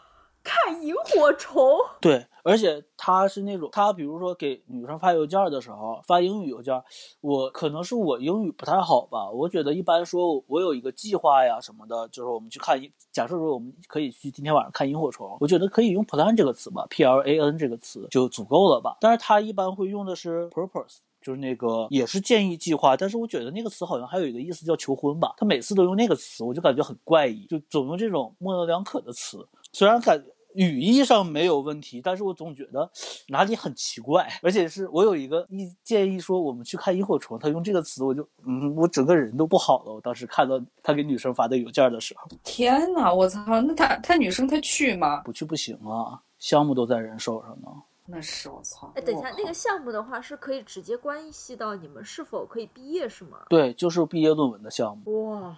[0.46, 1.60] 看萤火虫，
[2.00, 6.80] 对，而且他是那种，他比如说给女生发邮件的时候，发英语邮件，
[7.20, 12.80] 我可能是我英语不太好吧，我觉得一般说我有一个计划呀什么的，就是我们去看，
[13.10, 18.98] 假设说我们可以去今天晚上看萤火虫，我觉得可以用 plan 这个词吧，P L A N 这个词就足够了吧。
[19.00, 20.98] 但是他一般会用的是 purpose。
[21.22, 25.34] 就是那个也是建议计划，但是我觉得那个词好像还有一个意思叫求婚吧。
[25.36, 29.44] 他每次都用那个词，我就感觉很怪异，就总用这种模棱两可的词。
[29.72, 30.24] 虽然感
[30.56, 32.90] 语义上没有问题，但是我总觉得
[33.28, 34.26] 哪里很奇怪。
[34.42, 39.92] 而且是我有一个意建议说我们去看萤火虫，他用这个词，我就嗯，我整个人都不好了。
[39.92, 43.44] 我当时看到他给女生发的邮件的时候，天哪，我操！
[43.60, 45.20] 那他他女生他去吗？
[45.20, 47.68] 不去不行啊，项目都在人手上呢。
[48.08, 48.92] 那是我操！
[48.94, 53.38] 哎，等一下，那个项目的话是可以直接关系到你们是否可以毕业，是吗？
[53.48, 55.30] 对，就是毕业论文的项目。
[55.30, 55.56] 哇，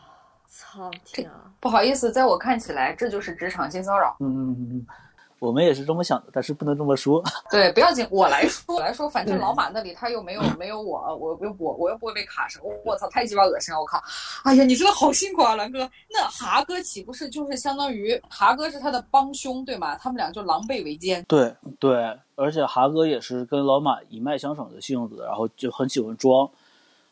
[0.49, 1.45] 操天啊！
[1.61, 4.17] 不好意思，在我看起来，这就是职场性骚扰。
[4.21, 4.87] 嗯嗯嗯嗯，
[5.39, 7.23] 我们也是这么想的，但是不能这么说。
[7.51, 12.63] 对，不要紧，我来说，我来说，反正老马那里他又没有没有我，我又我我又不会被卡上。
[12.65, 13.81] 我我操，太鸡巴恶心了！
[13.81, 14.03] 我靠！
[14.45, 15.89] 哎呀，你真的好辛苦啊，兰哥。
[16.11, 19.97] 那哈哥岂不是就是相当于哈哥是他的帮凶对吗？
[19.97, 21.25] 他们俩就狼狈为奸。
[21.29, 26.49] 对对，而且哈哥也是跟老马一脉相承的性子，然后就很喜欢装。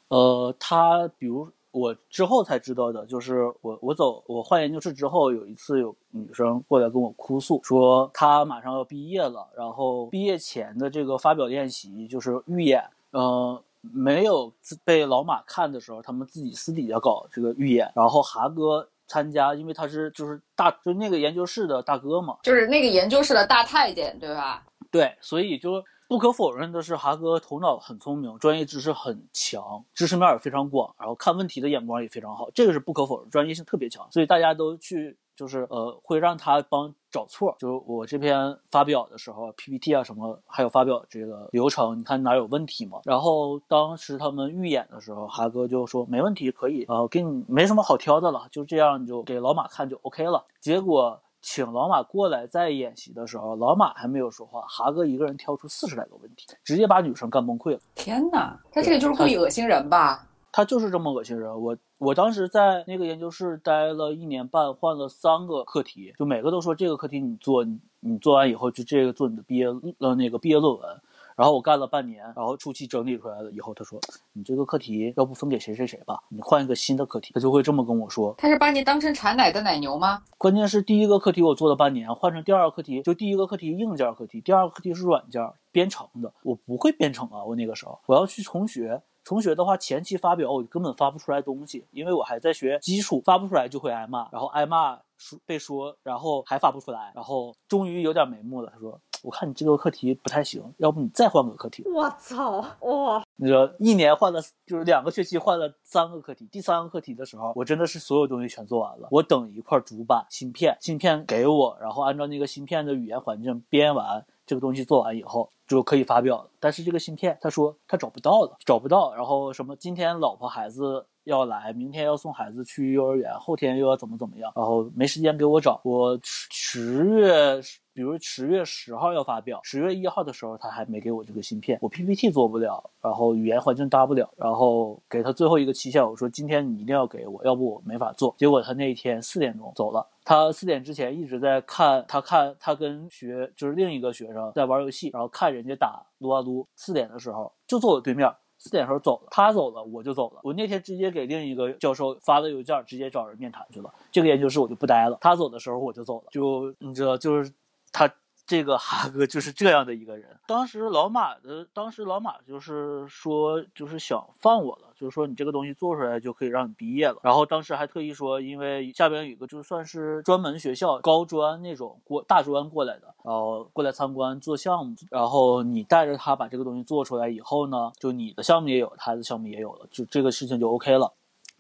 [0.09, 13.63] 呃，他比如我之后才知道的，就是我我走我换研究室之后，有一次有女生过来跟我哭诉，说她马上要毕业了，然后毕业前的这个发表练习就是预演，呃。
[13.93, 14.53] 没有
[14.85, 24.65] 被老马看的时候，他们自己私底下搞这个预演，然后哈哥参加，因为他是就是大就那个研究室的大哥嘛，就是那个研究室的大太监，对吧？
[24.91, 43.01] 对，所以就不可否认的是，哈哥头脑很聪明，专业知识很强，知识面也非常广，然后看问题的眼光也非常好，这个是不可否认，专业性特别强，所以大家都去就是呃会让他帮找错，就是我这篇发表的时候，PPT 啊什么，还有发表这个流程，你看哪有问题吗？
[43.03, 50.45] 然后当时他们预演的时候，哈哥就说没问题，可以，呃，给你没什么好挑的了，就这样你就给老马看就 OK 了。
[50.61, 51.21] 结果。
[51.49, 57.79] 请老马过来再演习的时候，老马还没有说话，哈哥一个人挑出四十来个问题，直接把女生干崩溃了。
[57.95, 60.27] 天哪，他这个就是故意恶心人吧？
[60.51, 61.63] 他就是这么恶心人。
[61.63, 69.67] 我我当时在那个研究室待了一年半，换了三个课题，就每个都说这个课题你做，你你做完以后就这个做你的毕业
[69.99, 71.01] 呃那个毕业论文。
[71.37, 74.01] 然后我干了半年，然后初期整理出来了以后，他说
[74.33, 77.33] 你这个课题要不分给谁谁谁吧，你换一个新的课题。
[77.35, 78.35] 他就会这么跟我说。
[78.39, 80.23] 他是把你当成产奶的奶牛吗？
[80.39, 89.03] 关键是第一个课题我做了半年，换成第二个课题，就第一个课题硬件课题，第二个课题是软件编程的，我不会编程啊，我那个时候我要去重学。
[89.23, 98.71] 重学的话，前期发表我根本发不出来东西，因为我还在学基础，发不出来就会挨骂，然后挨骂说被说，然后还发不出来，然后终于有点眉目了。
[98.73, 103.25] 他说：“我看你这个课题不太行，要不你再换个课题。”我操，哇！
[103.35, 106.49] 你说一年换了，就是两个学期换了三个课题。
[106.53, 109.09] 第三个课题的时候，我真的是所有东西全做完了。
[109.11, 114.25] 我等一块主板芯片，芯片给我，然后按照那个芯片的语言环境编完。
[114.47, 125.81] 这个东西做完以后就可以发表了，但是这个芯片他说他找不到了，找不到，然后什么今天老婆孩子要来，明天要送孩子去幼儿园，后天又要怎么怎么样，然后没时间给我找。
[125.83, 127.61] 我十月，
[127.93, 138.33] 比如十月十号要发表，十月一号的时候他还没给我这个芯片，我 PPT 做不了，然后语言环境搭不了，然后给他最后一个期限，我说今天你一定要给我，要不我没法做。
[138.39, 140.07] 结果他那一天四点钟走了。
[140.25, 146.67] 他四点之前一直在看，他看他跟学就是另一个学生在玩游戏，然后看人家打撸啊撸。
[146.75, 148.29] 四点的时候就坐我对面，
[148.59, 150.41] 四点时候走了，他走了我就走了。
[150.43, 153.93] 我那天直接给另一个教授发了邮件，直接找人面谈去了。
[154.11, 155.19] 这个研究室我就不待了。
[155.21, 157.53] 他走的时候我就走了，就你知道，就是
[157.93, 158.11] 他
[158.47, 160.39] 这个哈哥就是这样的一个人。
[160.47, 164.83] 当时老马的，当时老马就是说就是想放我了。
[164.97, 167.17] 就是说你这个东西做出来就可以让你毕业了。
[167.23, 181.13] 然后当时还特意说，因为下边有一个就算是专门学校高专那种过大专过来的，然后过来参观做项目，然后你带着他把这个东西做出来以后呢，就你的项目也有，他的项目也有了，就这个事情就 OK 了。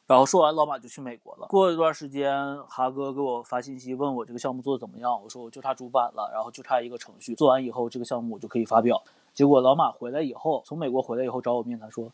[0.06, 1.48] 然后说完，老马就去美国了。
[1.48, 9.02] 过一段时间，哈哥给我发信息问我这个项目做的怎么样，我说我就差主板了，然后就差一个程序，做完以后这个项目我就可以发表。
[9.34, 12.08] 结果老马回来以后，从美国回来以后找我面谈说，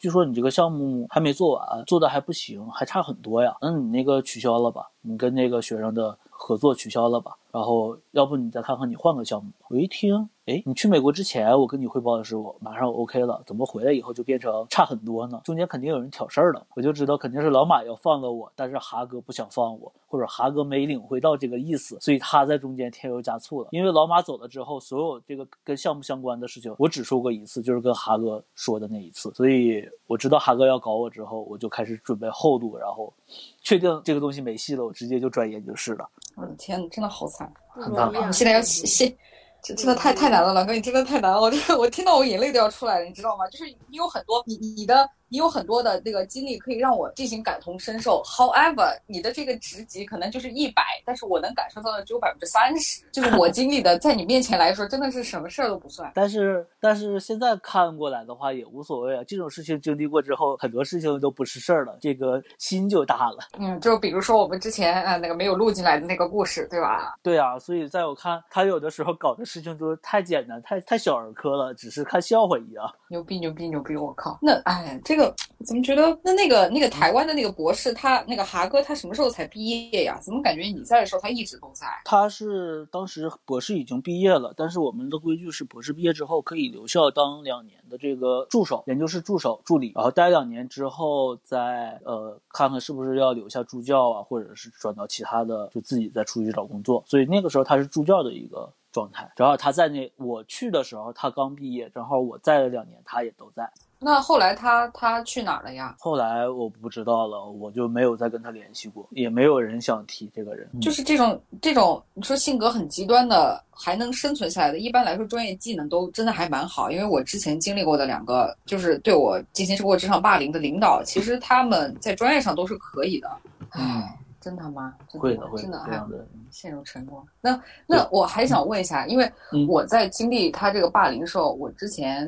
[0.00, 3.56] 据说你这个项目还没做完，做的还不行，还差很多呀。
[3.62, 9.50] 那你那个取消了吧，你跟那个学生的合作取消了吧，然后要不你再看看你换个项目。
[9.68, 10.28] 我一听。
[10.46, 15.38] 哎，你去美国之前，我跟你汇报的时候马上 OK 了，怎么回来以后就变成差很多呢？
[15.44, 23.68] 中间肯定有人挑事儿了，我就知道肯定是老马要放了我，但是哈哥不想放我，或者哈哥没领会到这个意思，所以他在中间添油加醋了。
[23.72, 33.12] 因为老马走了之后，所有这个跟项目相关的事情，我只说过一次，就是跟哈哥说的那一次，所以我知道哈哥要搞我之后，我就开始准备厚度，然后
[33.60, 36.08] 确定这个东西没戏了，我直接就转研究室了。
[36.36, 38.32] 我的天，真的好惨，很难。
[38.32, 39.16] 现在要现。
[39.62, 43.48] 这真的太太难了，老哥，你真的太难了，我我听到我眼泪都要出来了，你知道吗？
[43.48, 45.08] 就是你有很多你你的。
[45.28, 48.22] 你有很多的那个经历可以让我进行感同身受。
[48.24, 53.04] However，你的这个职级可能就是一百，但是我能感受到的只有百分之三十。
[53.12, 56.10] 就是我经历的，在你面前来说，真的是什么事儿都不算。
[56.14, 59.22] 但是，但是现在看过来的话也无所谓啊。
[59.26, 63.38] 这种事情经历过之后，很多事情都不是事儿了，这个心就大了。
[63.58, 67.16] 嗯，就比如说我们之前呃那个没有录进来的那个故事，对吧？
[67.22, 72.90] 对啊，所以在我看，他有的时候搞的事情都太简单，太太小儿科了，只是看笑话一样。
[73.10, 73.94] 牛逼牛逼牛逼！
[73.94, 75.17] 我靠，那哎这。
[75.18, 75.34] 个
[75.66, 80.18] 怎么觉得那那个那个台湾的那个博士他那个哈哥他什么时候才毕业呀？
[80.22, 81.86] 怎么感觉你在的时候他一直都在？
[82.04, 97.02] 他是当时博士已经毕业了，但是我们的规矩是博士毕业之后可以留校当两年的这个助手，研究室助手助理，然后待两年之后再呃看看是不是要留下助教啊，或者是转到其他的就自己再出去找工作。
[97.06, 99.30] 所以那个时候他是助教的一个状态。
[99.36, 103.68] 然后他在那我去的时候他刚毕业，正好我在了两年，他也都在。
[104.00, 105.96] 那后来他他去哪儿了呀？
[105.98, 110.68] 后来我不知道了，我就没有再跟他联系过，也没有人想提这个人。
[110.80, 116.92] 就是这种这种你说性格很极端的，还能生存下来的，一般来说专业技能都真的还蛮好。
[116.92, 123.28] 因为我之前经历过的两个，就是对我进行过职场霸凌的领导，其实他们在专业上都是可以的。
[123.70, 124.16] 唉。
[124.48, 127.22] 真他妈，会的，真的，陷入沉默。
[127.38, 129.30] 那那我还想问一下，因为
[129.68, 132.24] 我在经历他这个霸凌的时候，我之前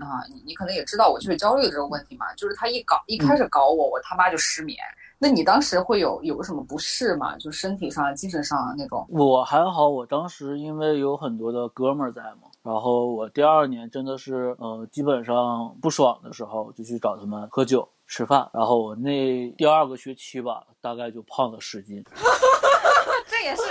[0.00, 4.76] 啊，你你可能也知道我就是焦虑的这个问题嘛，就是他一搞一开始搞我，我他妈就失眠。
[5.16, 7.36] 那你当时会有有什么不适吗？
[7.38, 9.06] 就身体上、精神上那种？
[9.10, 17.88] 我还好，我当时因为有很多的哥们儿在嘛，然后我第二年真的是呃，基本上不爽的时候就去找他们喝酒。
[18.10, 22.04] 吃饭，然后我那第二个学期吧，大概就胖了十斤。
[23.28, 23.62] 这也是，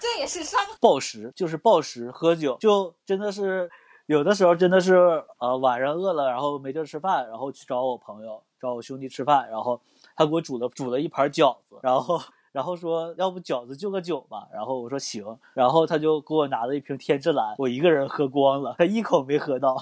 [0.00, 0.58] 这也是伤。
[0.80, 3.70] 暴食就是暴食，喝酒就真的是，
[4.06, 9.78] 有的时候真的是，呃，晚上饿了，然后没地儿吃饭，然后去找我朋友，找我兄弟吃饭，然后
[10.16, 12.18] 他给我煮了煮了一盘饺子，然后。
[12.52, 19.76] 然后说要不饺子就个酒吧，然后我说行，然后他就给我拿了一瓶天之蓝，我一个人喝光了，他一口没喝到。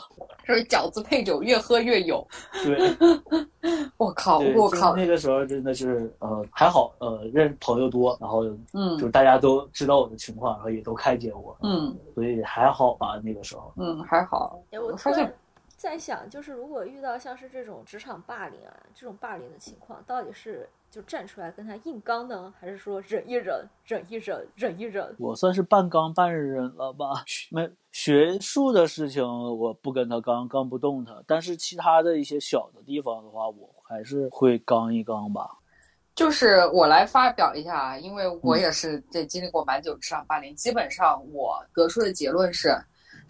[0.45, 2.27] 说 饺子配酒，越喝越有。
[2.65, 2.97] 对，
[3.97, 14.59] 我靠，我靠，那个时候真的是呃还好，呃认朋友多，然后嗯，就大家都知道我的情况，然后也都开解我，嗯，所以还好吧那个时候，嗯还好。
[14.73, 15.33] 我发现。
[15.81, 25.17] 在想，就是如果遇到像是这种职场霸凌啊，这种霸凌的情况，到底是就站出来跟他硬刚呢，还是说忍一忍，忍一忍，忍一忍？
[25.19, 27.25] 我算是半刚半忍了吧。
[27.51, 31.25] 没学术的事情，我不跟他刚，刚不动他。
[31.27, 35.49] 但是其他的一些小的地方的话，我还是会刚一刚吧。
[36.15, 42.77] 就是我来发表一下啊，因为我也是这经历过蛮久职场霸凌，基本上我得出的结论是。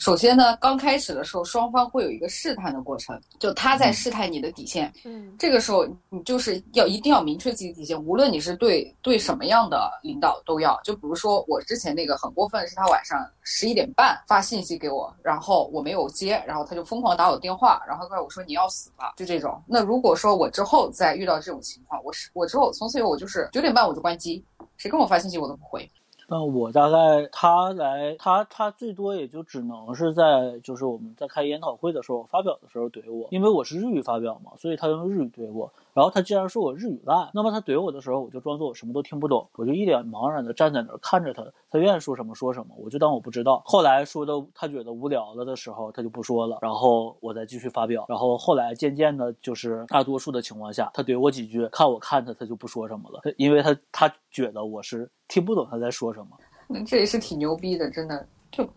[0.01, 4.91] 首先呢，刚开始的时候，双方会有一个试探的过程，就他在试探你的底线。
[5.05, 10.81] 嗯，这个时候你就是要一定要明确自己的底线，无论你是对对什么样的领导都要。
[10.83, 19.63] 就比如说我之前那个很过分，是他晚上十一点半发信息给我，然后我没有接，然后他就疯狂打我电话，然后告诉我说你要死了，就这种。
[19.67, 24.43] 那如果说我之后再遇到这种情况，我是我之后从此以后我就是九点半我就关机，
[24.79, 25.87] 谁跟我发信息我都不回。
[26.33, 35.73] 那我大概他来，他他最多也就只能是在就是我们在开研讨会的时候发表的时候怼我，因为我是日语发表嘛，所以他用日语怼我。
[35.95, 43.63] 然后他既然说我日语烂，那么他怼我的时候，我就装作我什么都听不懂，我就一脸茫然的站在那儿看着他，他愿意说什么说什么，我就当我不知道。
[43.65, 48.05] 后来说的他觉得无聊了的时候，他就不说了，然后我再继续发表。
[48.09, 56.29] 然后后来渐渐的，就是大多数的情况下，他怼我几句，看我看他，他就不说什么了，因为他他觉得我是听不懂他在说什么。
[56.69, 58.27] 那这也是挺牛逼的，真的。
[58.51, 58.69] 就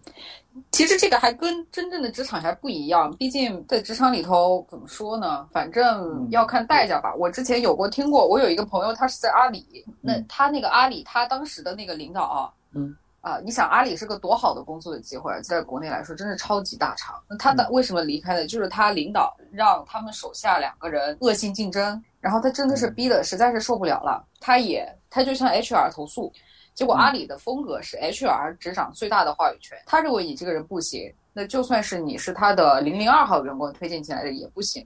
[0.72, 5.48] 其实这个还跟真正的职场还不一样，毕竟在职场里头怎么说呢？
[5.52, 7.14] 反正要看代价吧。
[7.16, 17.20] 我之前有过听过，我有一个朋友，他是在阿里，那他那个阿里，他当时的那个领导啊，嗯啊，你想阿里是个多好的工作的机会，在国内来说真是超级大厂。
[17.28, 18.46] 那他的为什么离开呢？
[18.46, 26.32] 就是他领导让他们手下两个人恶性竞争，然后他真的是逼的实在是受不了了，他也他就向 HR 投诉。
[26.74, 34.86] 结果阿里的风格是 HR 执掌最大的话语权，他认为你这个人不行，那就算是你是他的零零二号员工推荐进来的也不行。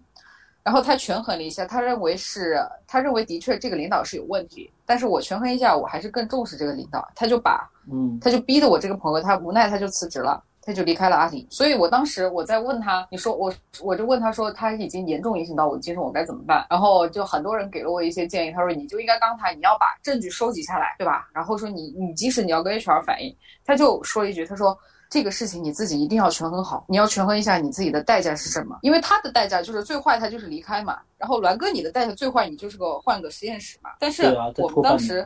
[0.64, 10.44] 然后他权衡了一下，他认为是，他认为的确这个领导是有问题，但是我权衡一下，我还是更重视这个领导，他就把，嗯，他就逼得我这个朋友，他无奈他就辞职了。
[10.68, 13.50] 他就离开了阿里，所以我当时我在问他，你说我
[13.82, 16.68] 我就问他说他已经严重影响到我的精神，我该怎么办？
[16.70, 21.30] 然后就很多人给了我一些建议，他说你就应该刚才你要把证据收集下来，对吧？
[21.34, 24.78] 然后说你你即使你要跟 HR 反映，他就说一句，他说
[25.10, 31.00] 这个事情你自己一定要权衡好，你要权衡一下你自己的代价是什么，因为他的代价就是最坏，他就是离开嘛。
[31.18, 33.92] 然后栾哥你的代价最坏，你就是个换个实验室嘛。
[34.02, 34.26] 但是
[34.58, 35.26] 我们当时。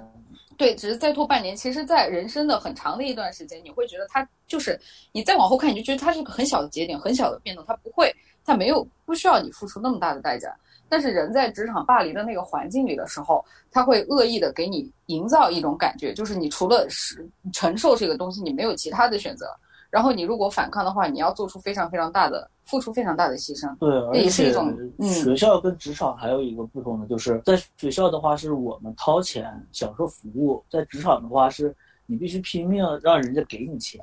[0.61, 1.55] 对，只是再拖半年。
[1.55, 4.79] 其实，在人生的很长的一段时间，你会觉得它就是
[5.11, 10.55] 你再往后看，你就觉得它是个很小的节点，很小的变动，它不会，它没有不需要你付出那么大的代价。
[10.87, 19.47] 但是，人在职场霸凌的那个环境里的时候，他会恶意的给你营造一种感觉，就是你除了是承受这个东西，你没有其他的选择。
[19.89, 22.47] 然后，你如果反抗的话，你要做出非常非常大的。
[22.71, 24.73] 付出非常大的牺牲，对，这也是一种。
[25.01, 33.99] 学校跟职场还有一个不同的，就是在学校的话是我们掏钱享受服务，在职场的话是你必须拼命让人家给你钱，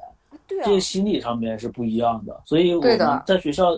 [0.46, 2.42] 对，这个心理上面是不一样的。
[2.44, 3.68] 所以我们在学校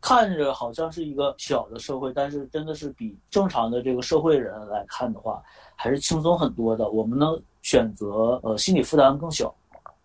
[0.00, 5.40] 看着好像是一个小的社会，但是真的是比正常的这个社会人来看的话，
[5.76, 6.90] 还是轻松很多的。
[6.90, 9.54] 我们能选择，呃，心理负担更小。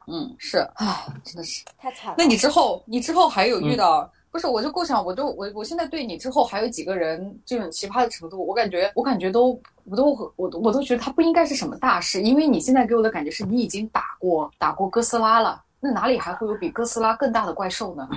[0.08, 2.16] 嗯，是，唉，真的是太惨了。
[2.18, 4.10] 那你之后，你之后还有遇到？
[4.32, 18.10] 不是，我就构想，我都我我现在对你之后还有几个人这种奇葩的程度，我感觉我感觉都我都我我都觉得他不应该是什么大事，因为你现在给我的感觉是你已经打过打过哥斯拉了，那哪里还会有比哥斯拉更大的怪兽呢？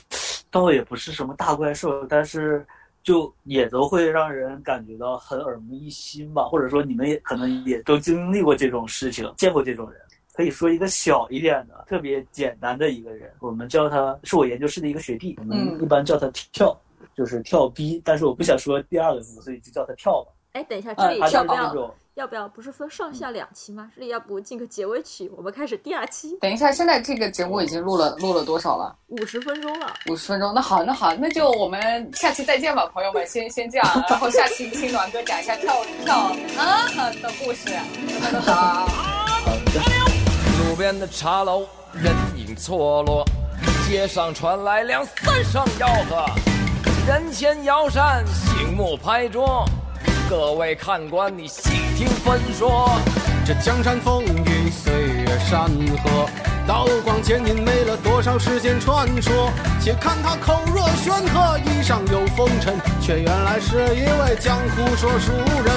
[0.50, 2.66] 倒也不是什么大怪兽，但是
[3.02, 10.00] 就也都会让人感觉到很耳目一新吧，或者说你们也可能也都经历过这种事情，见过这种人。
[10.36, 16.78] 可以说一个小一点的、特别简单的一个人，我们叫他是我研究室的一个学弟，我们一般叫他跳，
[17.16, 18.02] 就是跳逼。
[18.04, 20.32] 但是我不想说第二个字，所以就叫他跳吧。
[20.52, 21.94] 哎，等一下，这里要不要？
[22.16, 22.46] 要不要？
[22.48, 23.90] 不是分上下两期吗？
[23.94, 25.30] 这里要不进个结尾曲？
[25.34, 26.36] 我们开始第二期。
[26.42, 28.94] 等一下，现在这个节目已经录了，录了多少了？
[29.08, 29.94] 五十分钟了。
[30.10, 36.14] 五十分钟，那好，那好，那就我们下期再见吧，朋友们，先先这样，然后下期听暖哥讲一下跳跳
[36.58, 36.86] 啊
[37.22, 37.74] 的故事。
[38.40, 38.86] 好。
[39.46, 40.15] 路
[40.76, 41.62] 边的茶楼，
[41.92, 43.24] 人影错落，
[43.88, 46.26] 街上传来两三声吆喝，
[47.06, 49.64] 人前摇扇，醒目拍桌。
[50.28, 52.90] 各位看官，你细听分说，
[53.46, 55.70] 这江山风雨，岁月山
[56.04, 56.28] 河，
[56.66, 59.50] 刀光剑影，没了多少世间传说。
[59.80, 65.32] 且看他口若悬河，衣上有风尘，却原来是一位江湖说书
[65.64, 65.74] 人。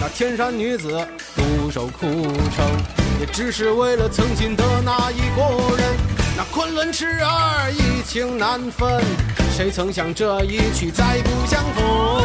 [0.00, 2.64] 那天山女子独守枯城，
[3.20, 5.96] 也只是为了曾经的那一个人。
[6.36, 9.02] 那昆仑痴儿一情难分。
[9.56, 12.22] 谁曾想这一去再不相逢？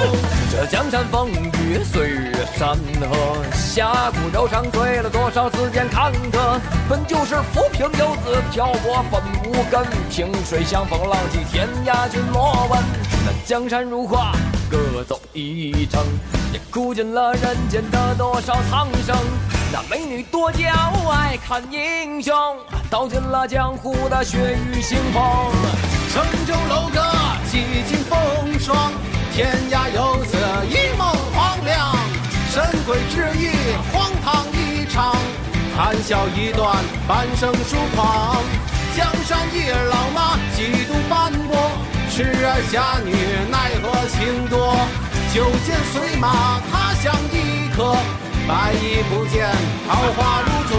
[0.51, 6.59] 这江山风雨，岁月山河，侠骨柔肠，醉了多少字间坎坷？
[6.87, 9.19] 本就是浮萍游子，漂泊本
[9.49, 9.83] 无根。
[10.11, 12.79] 萍水相逢，浪迹天涯，君莫问。
[13.25, 14.33] 那江山如画，
[14.69, 16.05] 各走一程，
[16.53, 19.17] 也哭尽了人间的多少苍生。
[19.73, 20.69] 那美女多娇，
[21.09, 22.31] 爱看英雄，
[22.91, 25.51] 道尽了江湖的血雨腥风。
[26.11, 27.01] 城中楼阁，
[27.49, 28.19] 几经风
[28.59, 28.91] 霜；
[29.33, 30.37] 天涯游子，
[30.69, 31.95] 一梦黄粱。
[32.51, 33.49] 神鬼之意，
[33.91, 35.15] 荒唐一场；
[35.75, 38.37] 谈笑一段，半生疏狂。
[38.95, 41.57] 江山一老马，几度斑驳；
[42.11, 43.11] 痴儿侠女，
[43.49, 44.77] 奈何情多？
[45.33, 47.97] 酒剑随马，他乡一客；
[48.47, 49.49] 白衣不见
[49.87, 50.75] 桃花如昨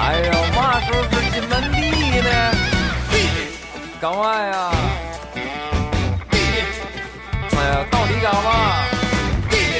[0.00, 2.30] 哎呦嘛时候是金门第一呢
[4.00, 4.72] 干嘛呀
[6.28, 6.56] 弟弟
[7.56, 8.48] 哎呀到底干嘛
[9.48, 9.72] 弟弟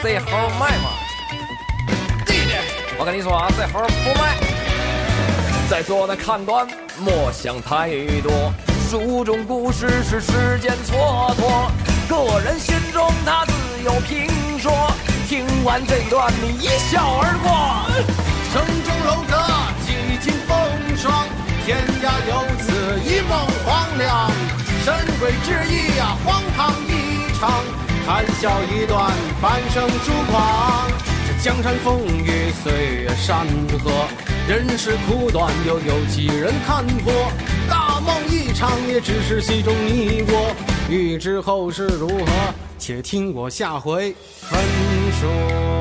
[0.00, 0.90] 这猴卖吗
[2.24, 2.52] 弟弟
[2.96, 4.17] 我跟你说啊这猴不
[5.68, 6.66] 在座的看官
[6.98, 7.90] 莫想太
[8.22, 8.50] 多，
[8.88, 11.68] 书中故事是时间蹉跎，
[12.08, 13.52] 个人心中他自
[13.84, 14.26] 有评
[14.58, 14.72] 说。
[15.28, 17.84] 听完这段，你一笑而过。
[18.50, 19.36] 城中楼阁
[19.84, 20.56] 几经风
[20.96, 21.26] 霜，
[21.66, 22.32] 天涯游
[22.64, 22.72] 子
[23.04, 24.30] 一梦黄粱。
[24.86, 27.62] 神鬼之意呀，荒唐一场，
[28.06, 29.12] 谈笑一段，
[29.42, 30.90] 半生疏狂。
[31.26, 33.46] 这江山风雨，岁月山
[33.84, 33.90] 河，
[34.48, 37.12] 人世苦短，又有几人看破？
[37.68, 40.56] 大梦一场，也只是戏中你我。
[40.88, 44.58] 欲知后事如何，且听我下回分
[45.20, 45.77] 说。